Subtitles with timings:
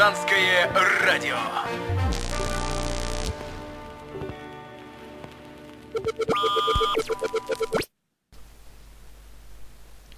[0.00, 0.72] Партизанское
[1.04, 1.36] радио.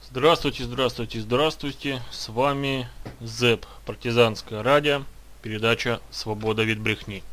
[0.08, 2.00] Здравствуйте, здравствуйте, здравствуйте.
[2.12, 2.88] С вами
[3.20, 5.02] ЗЭП, партизанское радио,
[5.42, 7.24] передача «Свобода від брехни».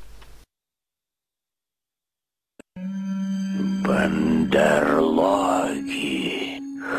[3.86, 4.50] Бандерлоги,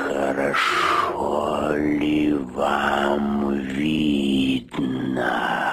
[0.07, 3.39] хорошо ли вам
[4.80, 5.70] No.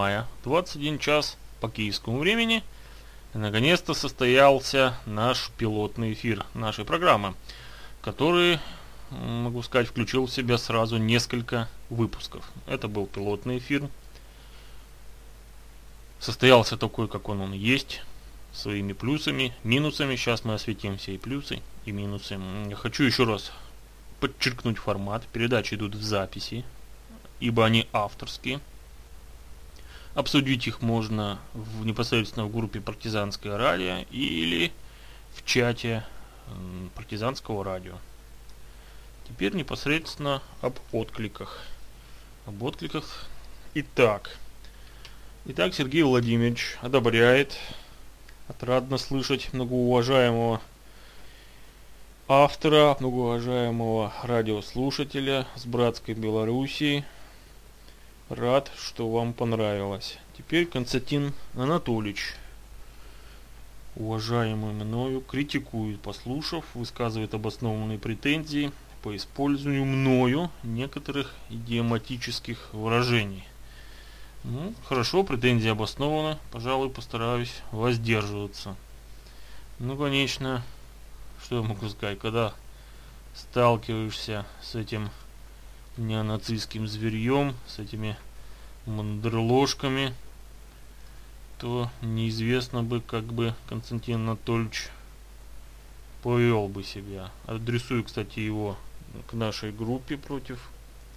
[0.00, 2.62] Мая, 21 час по киевскому времени,
[3.34, 7.34] наконец-то состоялся наш пилотный эфир нашей программы,
[8.00, 8.60] который,
[9.10, 12.50] могу сказать, включил в себя сразу несколько выпусков.
[12.66, 13.90] Это был пилотный эфир.
[16.18, 18.00] Состоялся такой, как он, он есть,
[18.54, 20.16] своими плюсами, минусами.
[20.16, 22.40] Сейчас мы осветим все и плюсы, и минусы.
[22.70, 23.52] Я хочу еще раз
[24.18, 25.26] подчеркнуть формат.
[25.26, 26.64] Передачи идут в записи,
[27.38, 28.60] ибо они авторские.
[30.14, 34.72] Обсудить их можно в, непосредственно в группе партизанское радио или
[35.34, 36.04] в чате
[36.96, 37.94] партизанского радио.
[39.28, 41.62] Теперь непосредственно об откликах.
[42.46, 43.26] Об откликах.
[43.74, 44.36] Итак.
[45.44, 47.56] Итак, Сергей Владимирович одобряет.
[48.48, 50.60] Отрадно слышать многоуважаемого
[52.26, 57.04] автора, многоуважаемого радиослушателя с братской Белоруссии.
[58.30, 60.16] Рад, что вам понравилось.
[60.38, 62.36] Теперь Константин Анатольевич,
[63.96, 68.70] уважаемый мною, критикует, послушав, высказывает обоснованные претензии
[69.02, 73.42] по использованию мною некоторых идиоматических выражений.
[74.44, 78.76] Ну, хорошо, претензии обоснованы, пожалуй, постараюсь воздерживаться.
[79.80, 80.62] Ну, конечно,
[81.42, 82.54] что я могу сказать, когда
[83.34, 85.10] сталкиваешься с этим
[86.00, 88.16] неонацистским зверьем, с этими
[88.86, 90.14] мандерложками,
[91.58, 94.88] то неизвестно бы, как бы Константин Анатольевич
[96.22, 97.30] повел бы себя.
[97.46, 98.76] Адресую, кстати, его
[99.28, 100.70] к нашей группе против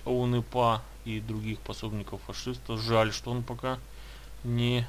[0.06, 2.82] ОУН-ИПА и других пособников фашистов.
[2.82, 3.80] Жаль, что он пока
[4.44, 4.88] не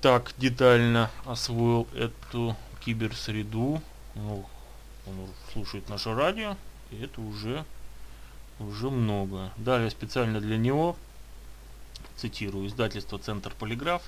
[0.00, 3.82] так детально освоил эту киберсреду.
[4.14, 4.44] Ну,
[5.06, 6.56] он слушает наше радио,
[6.90, 7.64] и это уже
[8.58, 9.52] уже много.
[9.56, 10.96] Далее специально для него,
[12.16, 14.02] цитирую, издательство «Центр Полиграф»,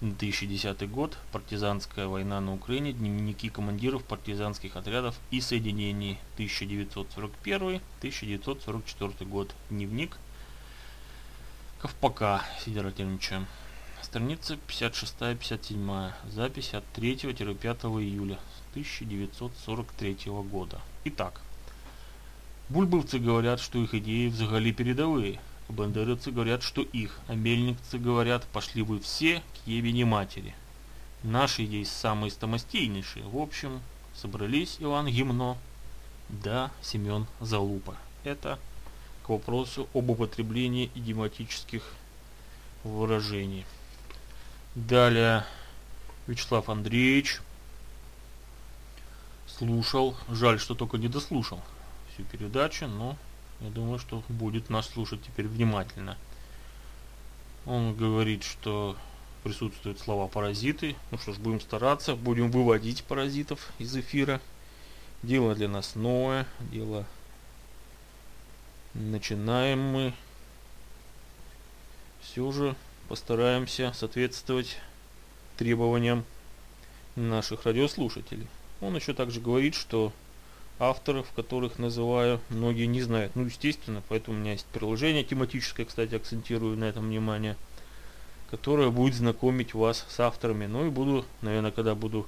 [0.00, 10.16] 2010 год, партизанская война на Украине, дневники командиров партизанских отрядов и соединений, 1941-1944 год, дневник
[11.80, 13.44] Ковпака Сидора Термича.
[14.00, 18.38] Страница 56-57, запись от 3-5 июля
[18.72, 20.16] 1943
[20.50, 20.80] года.
[21.04, 21.42] Итак,
[22.70, 25.40] Бульбовцы говорят, что их идеи взагалі передовые.
[25.68, 30.54] Бандеровцы говорят, что их, а мельницы говорят, пошли вы все к ебени матери.
[31.24, 33.24] Наши идеи самые стомастейнейшие.
[33.24, 33.80] В общем,
[34.14, 35.58] собрались Иван Гимно,
[36.28, 37.96] да Семен Залупа.
[38.22, 38.56] Это
[39.24, 41.82] к вопросу об употреблении идиоматических
[42.84, 43.66] выражений.
[44.76, 45.44] Далее
[46.28, 47.40] Вячеслав Андреевич
[49.48, 51.60] слушал, жаль, что только не дослушал
[52.20, 53.16] всю передачу, но
[53.60, 56.16] Я думаю, что будет нас слушать теперь внимательно.
[57.66, 58.96] Он говорит, что
[59.44, 60.96] присутствуют слова паразиты.
[61.10, 64.40] Ну что ж, будем стараться, будем выводить паразитов из эфира.
[65.22, 67.04] Дело для нас новое, дело
[68.94, 70.14] начинаем мы.
[72.22, 72.74] Все же
[73.08, 74.78] постараемся соответствовать
[75.58, 76.24] требованиям
[77.14, 78.46] наших радиослушателей.
[78.80, 80.14] Он еще также говорит, что
[80.80, 83.36] авторов, которых называю, многие не знают.
[83.36, 87.56] Ну, естественно, поэтому у меня есть приложение тематическое, кстати, акцентирую на этом внимание,
[88.50, 90.66] которое будет знакомить вас с авторами.
[90.66, 92.26] Ну и буду, наверное, когда буду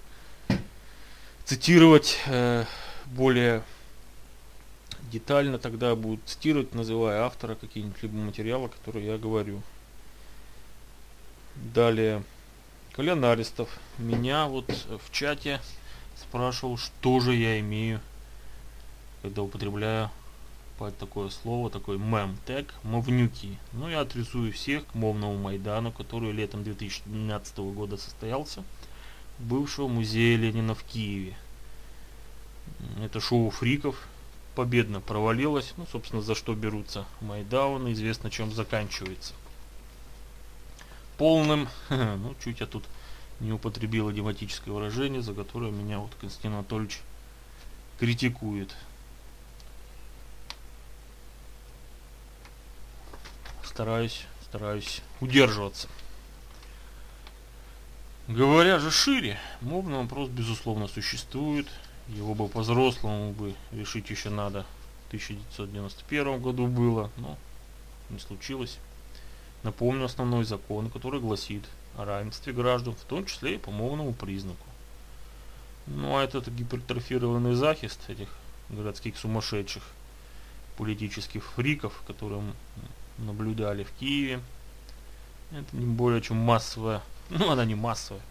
[1.47, 2.67] цитировать э,
[3.07, 3.63] более
[5.11, 9.63] детально, тогда буду цитировать, называя автора какие-нибудь либо материалы, которые я говорю.
[11.55, 12.23] Далее,
[12.93, 14.67] Колян Арестов меня вот
[15.07, 15.61] в чате
[16.17, 18.01] спрашивал, что же я имею,
[19.23, 20.11] когда употребляю
[20.99, 23.57] такое слово, такой мем тег, мовнюки.
[23.73, 28.65] Ну, я отрисую всех к мовному Майдану, который летом 2012 года состоялся
[29.39, 31.37] в бывшем музее Ленина в Киеве.
[33.01, 33.97] Это шоу фриков
[34.57, 35.75] победно провалилось.
[35.77, 39.35] Ну, собственно, за что берутся Майдауны, известно, чем заканчивается.
[41.17, 42.85] Полным, ну, чуть я тут
[43.39, 47.01] не употребил идиоматическое выражение, за которое меня вот Константин Анатольевич
[48.01, 48.75] критикует.
[53.73, 55.89] Стараюсь, стараюсь удерживаться.
[58.29, 61.67] Говоря же шире, мовный вопрос безусловно существует.
[62.09, 64.67] Его бы по-взрослому бы решить еще надо.
[65.05, 67.39] В 1991 году было, но
[68.11, 68.77] не случилось.
[69.63, 71.65] Напомню основной закон, который гласит
[71.97, 74.67] о равенстве граждан, в том числе и по мовному признаку.
[75.87, 78.29] Ну а этот гипертрофированный захист этих
[78.69, 79.83] городских сумасшедших
[80.77, 82.43] политических фриков, которые
[83.19, 84.41] наблюдали в Киеве,
[85.53, 88.23] это не более чем массовая, ну она не массовая,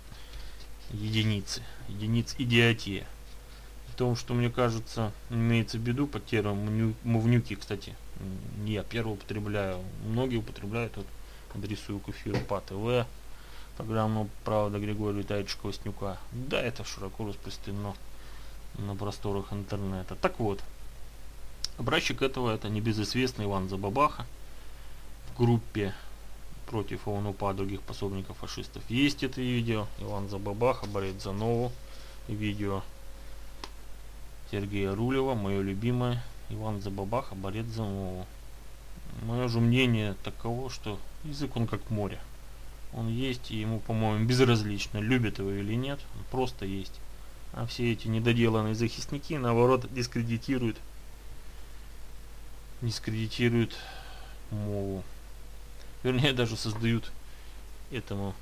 [0.91, 3.05] единицы, единиц идиотия.
[3.89, 7.95] В том, что мне кажется, имеется в виду под термином мувнюки, кстати,
[8.63, 11.05] не я первый употребляю, многие употребляют, вот
[11.53, 13.05] адресую к эфиру по ТВ,
[13.77, 16.17] программу «Правда» Григория Витальевича Костнюка.
[16.31, 17.93] Да, это широко распространено
[18.77, 20.15] на просторах интернета.
[20.15, 20.61] Так вот,
[21.77, 24.25] образчик этого это небезызвестный Иван Забабаха
[25.41, 25.95] группе
[26.67, 28.83] против ОНУПА других пособников фашистов.
[28.89, 29.87] Есть это видео.
[29.99, 31.71] Иван Забабаха борет за нову.
[32.27, 32.83] Видео
[34.51, 36.23] Сергея Рулева, мое любимое.
[36.49, 38.27] Иван Забабаха борет за нову.
[39.23, 42.19] Мое же мнение таково, что язык он как море.
[42.93, 46.99] Он есть, и ему, по-моему, безразлично, любит его или нет, он просто есть.
[47.53, 50.77] А все эти недоделанные захисники, наоборот, дискредитируют,
[52.81, 53.75] дискредитируют
[54.51, 55.03] мову.
[56.03, 57.11] Вернее, даже создают
[57.91, 58.33] этому,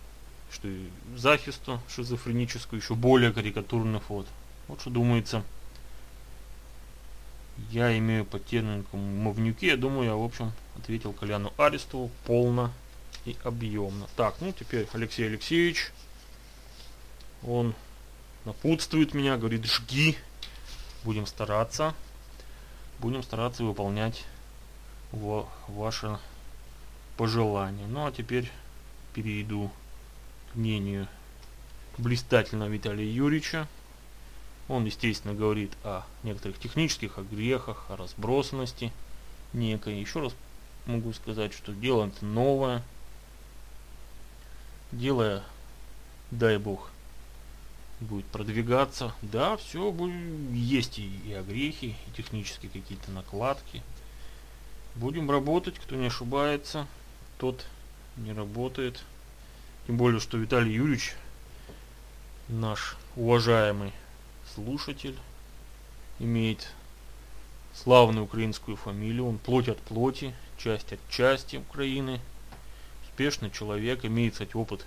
[0.51, 4.27] что и захисту шизофреническую, еще более карикатурный фот.
[4.67, 5.43] Вот что думается.
[7.71, 12.71] Я имею по терминку мовнюки, я думаю, я, в общем, ответил Коляну Арестову полно
[13.25, 14.07] и объемно.
[14.15, 15.91] Так, ну теперь Алексей Алексеевич,
[17.43, 17.75] он
[18.45, 20.17] напутствует меня, говорит, жги,
[21.03, 21.93] будем стараться,
[22.99, 24.23] будем стараться выполнять
[25.11, 26.17] ваше
[27.19, 27.85] пожелание.
[27.85, 28.49] Ну а теперь
[29.13, 29.69] перейду
[30.53, 31.05] к мнению
[31.97, 33.67] блистательного Виталия Юрьевича.
[34.69, 38.93] Он, естественно, говорит о некоторых технических, о грехах, о разбросанности
[39.51, 39.99] некой.
[39.99, 40.33] Еще раз
[40.85, 42.83] могу сказать, что дело это новое,
[44.93, 45.43] делая,
[46.31, 46.89] дай бог,
[47.99, 49.13] будет продвигаться.
[49.21, 49.93] Да, все
[50.53, 53.83] есть и, и огрехи, и технические какие-то накладки.
[54.95, 56.87] Будем работать, кто не ошибается,
[57.39, 57.65] тот
[58.17, 59.03] не работает.
[59.87, 61.15] Тем более, что Виталий Юрьевич,
[62.47, 63.93] наш уважаемый
[64.53, 65.17] слушатель,
[66.19, 66.71] имеет
[67.73, 72.19] славную украинскую фамилию, он плоть от плоти, часть от части Украины,
[73.05, 74.85] успешный человек, имеет, кстати, опыт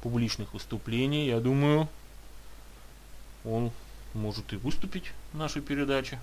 [0.00, 1.26] публичных выступлений.
[1.26, 1.88] Я думаю,
[3.44, 3.72] он
[4.14, 6.20] может и выступить в нашей передаче,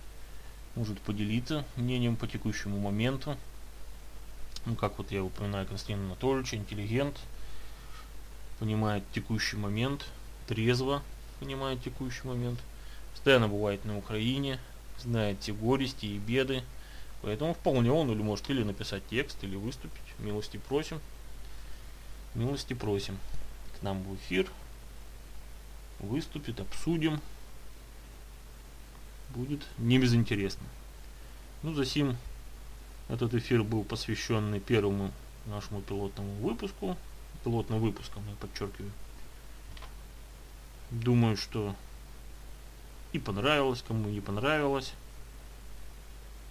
[0.75, 3.37] может поделиться мнением по текущему моменту.
[4.67, 7.17] Ну, как вот я упоминаю Константина Анатольевича, интеллигент,
[8.59, 10.05] понимает текущий момент,
[10.45, 11.01] трезво
[11.39, 12.59] понимает текущий момент,
[13.13, 14.59] постоянно бывает на Украине,
[14.99, 16.63] знает те горести и беды,
[17.21, 20.99] поэтому вполне он или может или написать текст, или выступить, милости просим.
[22.35, 23.17] Милости просим.
[23.79, 24.51] К нам в эфир,
[25.99, 27.21] выступит, обсудим,
[29.33, 30.67] будет не безинтересно.
[31.63, 32.17] Ну, за сим
[33.09, 35.11] Этот эфир был посвященный первому
[35.45, 36.97] нашему пилотному выпуску.
[37.43, 38.91] Пилотным выпуском, я подчеркиваю.
[40.91, 41.75] Думаю, что
[43.13, 44.93] и понравилось, кому не понравилось.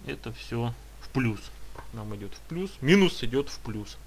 [0.05, 1.39] Это все в плюс.
[1.93, 2.71] Нам идет в плюс.
[2.81, 3.97] Минус идет в плюс.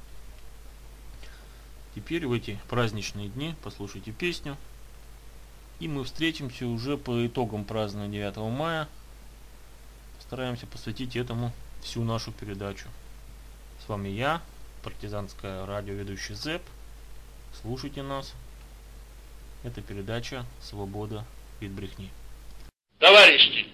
[1.95, 4.57] Теперь в эти праздничные дни послушайте песню.
[5.79, 8.89] И мы встретимся уже по итогам празднования 9 мая.
[10.19, 11.53] Постараемся посвятить этому
[11.83, 12.89] всю нашу передачу.
[13.85, 14.41] С вами я,
[14.83, 16.63] партизанское радио ведущий ЗЭП.
[17.61, 18.35] Слушайте нас.
[19.65, 21.25] Это передача «Свобода
[21.61, 22.11] від брехни».
[22.99, 23.67] Товарищи,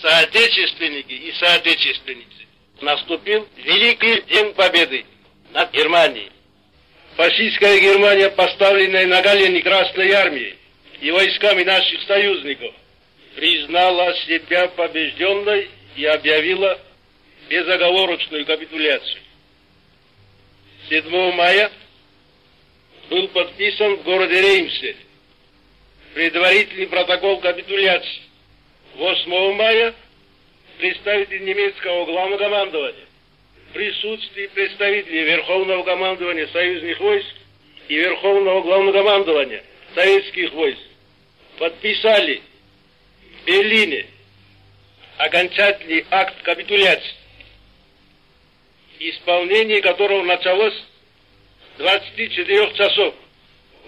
[0.00, 2.46] соотечественники и соотечественницы,
[2.80, 5.06] наступил Великий День Победы
[5.52, 6.30] над Германией.
[7.16, 10.58] Фашистская Германия, поставленная на колени Красной Армией
[11.00, 12.74] и войсками наших союзников,
[13.36, 16.78] признала себя побежденной и объявила
[17.52, 19.20] безоговорочную капитуляцию.
[20.88, 21.70] 7 мая
[23.10, 24.96] был подписан в городе Реймсе
[26.14, 28.22] предварительный протокол капитуляции.
[28.94, 29.94] 8 мая
[30.78, 33.04] представитель немецкого главнокомандования
[33.68, 37.34] в присутствии представителей Верховного командования союзных войск
[37.88, 39.62] и Верховного главнокомандования
[39.94, 40.80] советских войск
[41.58, 42.40] подписали
[43.42, 44.06] в Берлине
[45.18, 47.21] окончательный акт капитуляции,
[49.10, 53.14] исполнение которого началось с 24 часов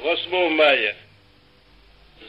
[0.02, 0.96] 8 мая.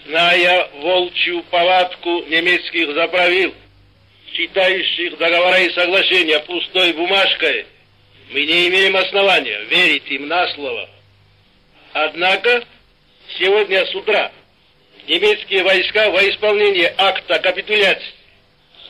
[0.06, 3.54] Зная волчью повадку немецких заправил,
[4.34, 7.66] читающих договора и соглашения пустой бумажкой,
[8.32, 10.90] мы не имеем основания верить им на слово.
[11.94, 12.64] Однако,
[13.40, 14.32] сегодня с утра
[15.08, 18.14] немецкие войска во исполнение акта капитуляции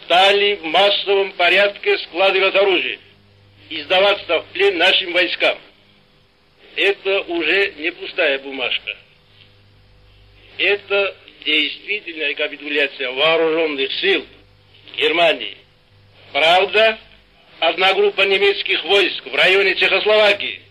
[0.04, 3.00] стали в массовом порядке складывать оружие
[3.70, 5.58] и сдаваться в плен нашим войскам.
[6.76, 8.98] Это уже не пустая бумажка.
[10.58, 14.26] Это действительная капитуляция вооруженных сил
[14.98, 15.58] Германии.
[16.32, 16.98] Правда,
[17.60, 20.62] одна группа немецких войск в районе Чехословакии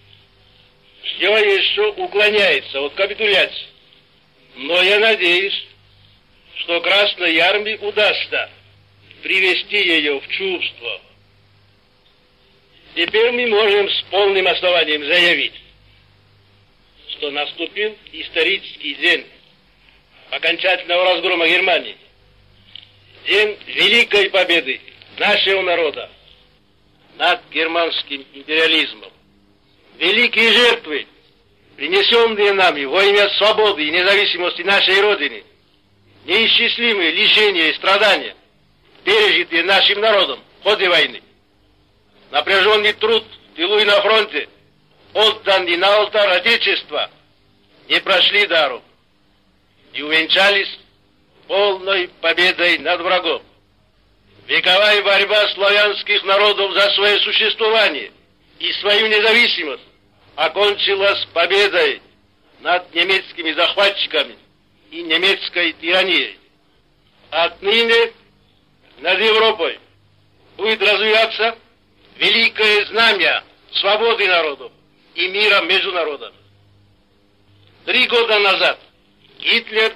[1.02, 3.66] все еще уклоняется от капитуляции.
[4.56, 5.66] Но я надеюсь,
[6.56, 8.50] что Красной Армии удастся
[9.22, 11.00] привести ее в чувство.
[12.94, 15.54] Теперь мы можем с полным основанием заявить,
[17.10, 19.26] что наступил исторический день
[20.30, 21.96] окончательного разгрома Германии.
[23.26, 24.80] День великой победы
[25.18, 26.08] нашего народа
[27.16, 29.10] над германским империализмом.
[29.98, 31.06] Великие жертвы,
[31.76, 35.42] принесенные нами во имя свободы и независимости нашей Родины,
[36.26, 38.36] неисчислимые лишения и страдания,
[39.04, 41.23] пережитые нашим народом в ходе войны.
[42.34, 43.24] Напряженный труд
[43.54, 44.48] тылу и на фронте,
[45.12, 47.08] отданный на алтарь Отечества,
[47.88, 48.82] не прошли даром
[49.92, 50.80] и увенчались
[51.46, 53.40] полной победой над врагом.
[54.48, 58.10] Вековая борьба славянских народов за свое существование
[58.58, 59.84] и свою независимость
[60.34, 62.02] окончилась победой
[62.58, 64.36] над немецкими захватчиками
[64.90, 66.36] и немецкой тиранией.
[67.30, 68.12] Отныне
[68.98, 69.78] над Европой
[70.56, 71.58] будет развиваться
[72.16, 74.73] великое знамя свободы народов
[75.14, 76.37] и мира между народами.
[77.85, 78.80] Три года назад
[79.38, 79.94] Гитлер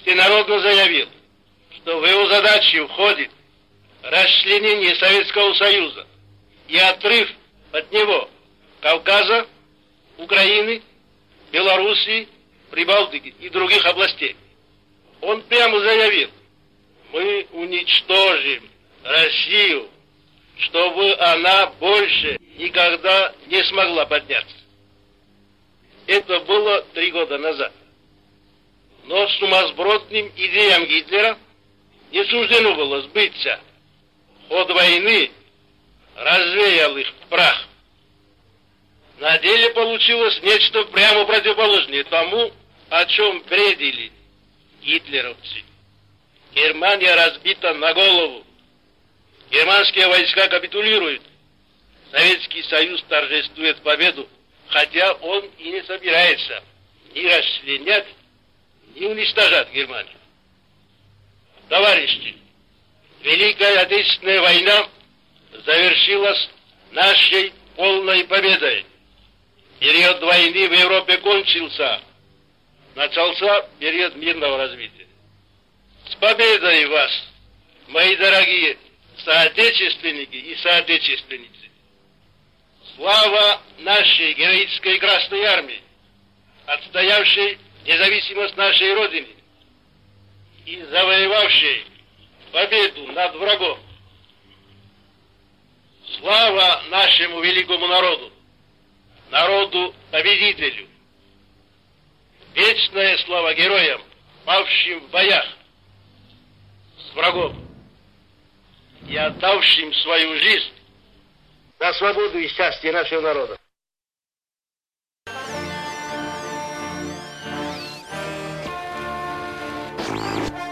[0.00, 1.08] всенародно заявил,
[1.76, 3.30] что в его задачи входит
[4.02, 6.06] расчленение Советского Союза
[6.68, 7.28] и отрыв
[7.72, 8.30] от него
[8.80, 9.46] Кавказа,
[10.16, 10.82] Украины,
[11.52, 12.28] Белоруссии,
[12.70, 14.36] Прибалтики и других областей.
[15.20, 16.30] Он прямо заявил,
[17.12, 18.68] мы уничтожим
[19.02, 19.88] Россию,
[20.58, 24.56] чтобы она больше никогда не смогла подняться.
[26.06, 27.72] Это было три года назад
[29.08, 31.38] но сумасбродным идеям Гитлера
[32.12, 33.58] не суждено было сбыться.
[34.48, 35.30] Ход войны
[36.14, 37.66] развеял их в прах.
[39.18, 42.52] На деле получилось нечто прямо противоположное тому,
[42.90, 44.12] о чем бредили
[44.82, 45.64] гитлеровцы.
[46.54, 48.44] Германия разбита на голову.
[49.50, 51.22] Германские войска капитулируют.
[52.10, 54.28] Советский Союз торжествует победу,
[54.68, 56.62] хотя он и не собирается
[57.14, 58.06] ни расчленять,
[58.94, 60.16] и уничтожат Германию.
[61.68, 62.36] Товарищи,
[63.22, 64.88] Великая Отечественная война
[65.64, 66.48] завершилась
[66.92, 68.86] нашей полной победой.
[69.78, 72.00] Период войны в Европе кончился.
[72.94, 75.06] Начался период мирного развития.
[76.10, 77.10] С победой вас,
[77.88, 78.76] мои дорогие
[79.24, 81.68] соотечественники и соотечественницы!
[82.96, 85.82] Слава нашей героической Красной Армии,
[86.66, 89.28] отстоявшей независимость нашей Родины
[90.66, 91.86] и завоевавшей
[92.52, 93.78] победу над врагом.
[96.18, 98.32] Слава нашему великому народу,
[99.30, 100.88] народу-победителю.
[102.54, 104.02] Вечная слава героям,
[104.44, 105.46] павшим в боях
[106.98, 107.67] с врагом
[109.06, 110.72] и отдавшим свою жизнь
[111.78, 113.58] за свободу и счастье нашего народа.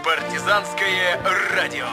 [0.03, 1.21] Партизанское
[1.55, 1.87] радио.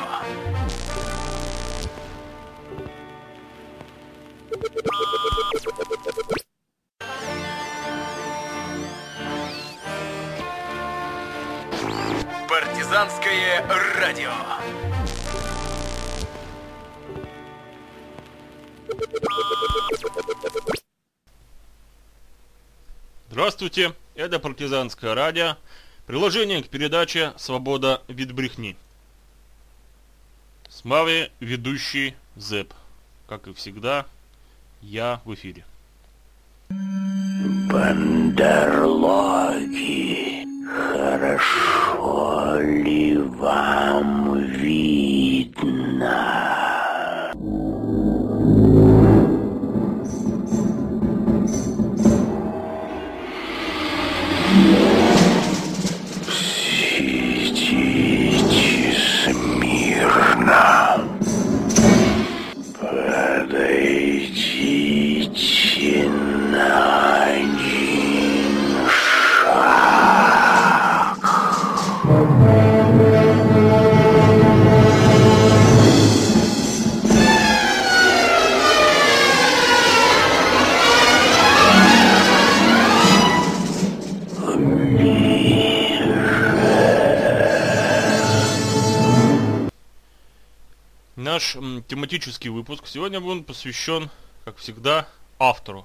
[12.49, 13.67] Партизанское
[13.99, 14.74] радио.
[23.55, 25.57] Здравствуйте, это партизанское радио,
[26.09, 28.77] приложение к передаче «Свобода від брехни».
[30.69, 32.75] С вами ведущий Зэп.
[33.29, 34.07] Как и всегда,
[34.83, 35.65] я в эфире.
[37.71, 38.35] Бандерлоги,
[40.91, 44.24] хорошо ли вам
[91.35, 91.55] Наш
[91.89, 94.09] тематический выпуск сегодня будет посвящен,
[94.45, 95.09] как всегда,
[95.41, 95.85] автору.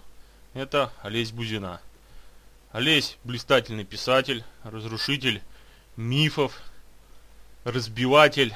[0.53, 1.81] Это Олесь Бузина.
[2.71, 5.41] Олесь– блистательный писатель, разрушитель
[5.97, 6.61] мифов,
[7.63, 8.53] разбиватель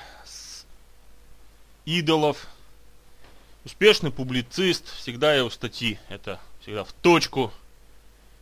[1.86, 2.46] идолов,
[3.66, 5.98] успешный публицист, всегда его статьи.
[6.10, 7.52] Это всегда в точку,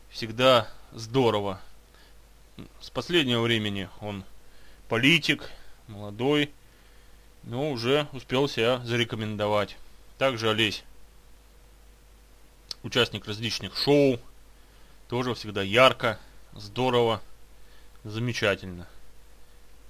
[0.09, 1.61] всегда здорово.
[2.81, 4.25] С последнего времени он
[4.89, 5.49] политик,
[5.87, 6.51] молодой,
[7.43, 9.77] но уже успел себя зарекомендовать.
[10.17, 10.83] Также Олесь,
[12.83, 14.19] участник различных шоу,
[15.07, 16.19] тоже всегда ярко,
[16.53, 17.21] здорово,
[18.03, 18.87] замечательно.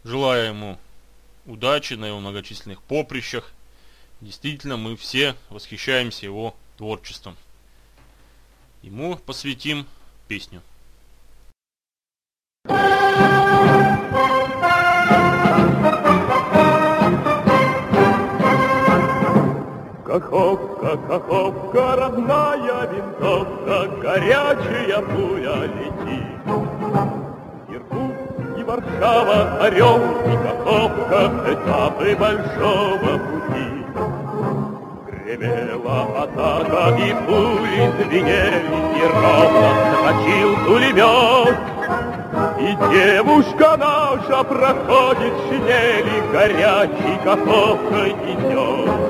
[0.04, 0.80] Желаю ему
[1.46, 3.52] удачи на его многочисленных поприщах.
[4.20, 7.38] Действительно, мы все восхищаемся его творчеством.
[8.82, 9.86] Ему посвятим
[10.28, 10.62] песню.
[20.12, 26.36] Каховка, Каховка, родная винтовка, горячая пуля летит.
[27.70, 33.70] Иркутск и Варшава, Орел и Каховка, этапы большого пути.
[35.08, 38.62] Гремела атака, и пули звенели,
[38.98, 41.58] и ровно скочил пулемет.
[42.60, 49.01] И девушка наша проходит шинели, горячей каховкой идет.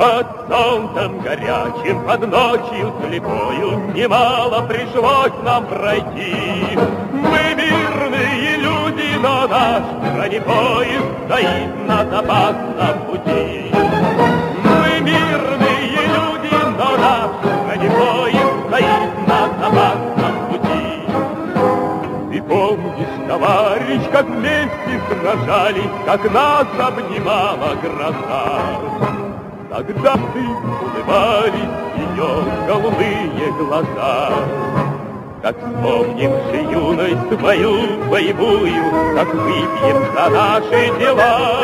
[0.00, 6.78] Под солнцем горячим, под ночью слепою Немало пришлось нам пройти.
[7.12, 13.70] Мы мирные люди, но наш бронепоезд Стоит на запасном пути.
[14.64, 17.30] Мы мирные люди, но наш
[17.66, 20.88] бронепоезд Стоит на запасном пути.
[22.32, 29.19] Ты помнишь, товарищ, как вместе сражались, Как нас обнимала гроза?
[29.70, 30.40] Тогда ты
[30.82, 32.30] улыбались ее
[32.66, 34.32] голубые глаза.
[35.42, 41.60] Как вспомним же юность твою боевую, Как выпьем за наши дела,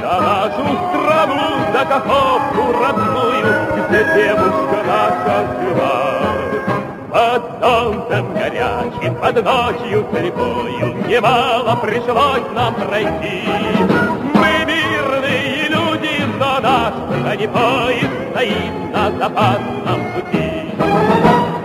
[0.00, 6.04] За нашу страну, за Каховку родную, Где девушка наша жила.
[7.10, 14.33] Под солнцем горячим, под ночью слепою Немало пришлось нам пройти.
[16.38, 20.72] Но наш бронепоезд Стоит на запасном пути.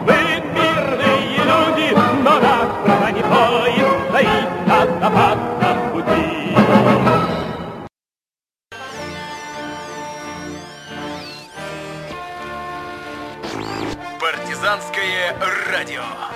[0.06, 0.20] Мы
[0.54, 6.56] мирные люди, но наш бронепоезд Стоит на запасном пути.
[14.20, 15.36] Партизанское
[15.72, 16.29] радио.